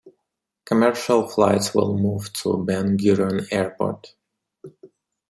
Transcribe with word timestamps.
Commercial 0.65 1.27
flights 1.27 1.75
will 1.75 1.95
move 1.95 2.33
to 2.33 2.57
Ben 2.65 2.97
Gurion 2.97 3.45
Airport. 3.51 4.15